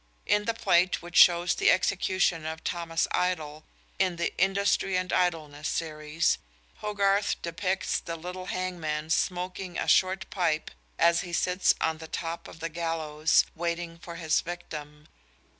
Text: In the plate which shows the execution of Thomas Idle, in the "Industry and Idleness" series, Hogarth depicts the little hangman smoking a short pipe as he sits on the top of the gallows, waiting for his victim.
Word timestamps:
In 0.25 0.45
the 0.45 0.55
plate 0.55 1.03
which 1.03 1.15
shows 1.15 1.53
the 1.53 1.69
execution 1.69 2.43
of 2.43 2.63
Thomas 2.63 3.07
Idle, 3.11 3.65
in 3.99 4.15
the 4.15 4.35
"Industry 4.39 4.95
and 4.97 5.13
Idleness" 5.13 5.67
series, 5.69 6.39
Hogarth 6.77 7.39
depicts 7.43 7.99
the 7.99 8.15
little 8.15 8.47
hangman 8.47 9.11
smoking 9.11 9.77
a 9.77 9.87
short 9.87 10.27
pipe 10.31 10.71
as 10.97 11.21
he 11.21 11.33
sits 11.33 11.75
on 11.79 11.99
the 11.99 12.07
top 12.07 12.47
of 12.47 12.61
the 12.61 12.69
gallows, 12.69 13.45
waiting 13.55 13.99
for 13.99 14.15
his 14.15 14.41
victim. 14.41 15.07